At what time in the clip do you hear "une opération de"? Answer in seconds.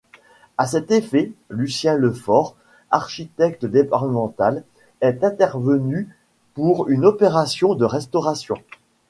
6.89-7.85